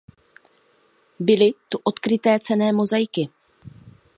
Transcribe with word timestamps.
Byly 1.19 1.51
tu 1.69 1.79
odkryty 1.85 2.39
cenné 2.39 2.73
mozaiky. 2.73 3.29